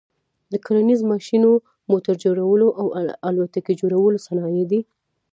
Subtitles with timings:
[0.51, 1.51] د کرنیز ماشینو،
[1.91, 2.85] موټر جوړلو او
[3.27, 4.81] الوتکي جوړلو صنایع دي.